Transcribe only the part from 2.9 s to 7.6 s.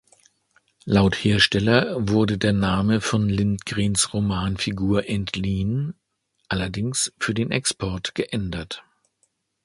von Lindgrens Romanfigur entliehen, allerdings für den